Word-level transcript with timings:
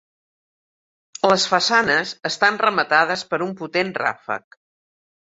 Les 1.31 1.43
façanes 1.49 2.13
estan 2.29 2.57
rematades 2.63 3.25
per 3.33 3.39
un 3.49 3.53
potent 3.59 3.93
ràfec. 4.03 4.59